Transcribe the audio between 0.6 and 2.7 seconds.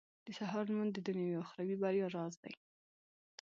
لمونځ د دنيوي او اخروي بريا راز دی.